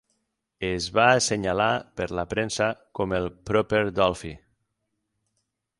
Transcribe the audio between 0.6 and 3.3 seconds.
Es va assenyalar per la premsa com